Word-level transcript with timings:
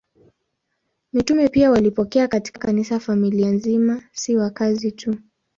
Mitume 1.13 1.49
pia 1.49 1.71
walipokea 1.71 2.27
katika 2.27 2.59
Kanisa 2.59 2.99
familia 2.99 3.49
nzima, 3.51 4.03
si 4.11 4.35
wazazi 4.37 4.91
tu. 4.91 5.15